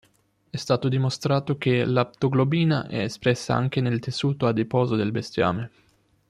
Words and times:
È 0.49 0.57
stato 0.57 0.89
dimostrato 0.89 1.59
che 1.59 1.85
l'aptoglobina 1.85 2.87
è 2.87 3.01
espressa 3.03 3.53
anche 3.53 3.81
nel 3.81 3.99
tessuto 3.99 4.47
adiposo 4.47 4.95
del 4.95 5.11
bestiame. 5.11 5.71